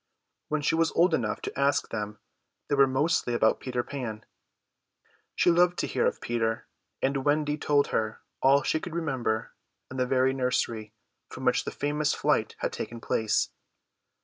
[0.47, 2.17] When she was old enough to ask them
[2.69, 4.25] they were mostly about Peter Pan.
[5.35, 6.65] She loved to hear of Peter,
[7.03, 9.53] and Wendy told her all she could remember
[9.91, 10.91] in the very nursery
[11.29, 13.49] from which the famous flight had taken place.